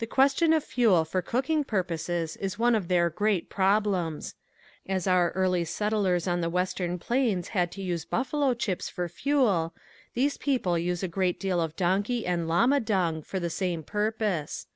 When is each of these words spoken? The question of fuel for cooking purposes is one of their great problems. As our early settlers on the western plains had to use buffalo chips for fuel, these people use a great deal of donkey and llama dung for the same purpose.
The 0.00 0.08
question 0.08 0.52
of 0.52 0.64
fuel 0.64 1.04
for 1.04 1.22
cooking 1.22 1.62
purposes 1.62 2.36
is 2.38 2.58
one 2.58 2.74
of 2.74 2.88
their 2.88 3.08
great 3.08 3.48
problems. 3.48 4.34
As 4.88 5.06
our 5.06 5.30
early 5.36 5.64
settlers 5.64 6.26
on 6.26 6.40
the 6.40 6.50
western 6.50 6.98
plains 6.98 7.50
had 7.54 7.70
to 7.70 7.80
use 7.80 8.04
buffalo 8.04 8.54
chips 8.54 8.88
for 8.88 9.08
fuel, 9.08 9.72
these 10.14 10.36
people 10.36 10.76
use 10.76 11.04
a 11.04 11.06
great 11.06 11.38
deal 11.38 11.60
of 11.60 11.76
donkey 11.76 12.26
and 12.26 12.48
llama 12.48 12.80
dung 12.80 13.22
for 13.22 13.38
the 13.38 13.48
same 13.48 13.84
purpose. 13.84 14.66